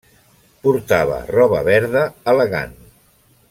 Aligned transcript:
Portava 0.63 1.19
roba 1.35 1.61
verda 1.69 2.03
elegant. 2.35 2.77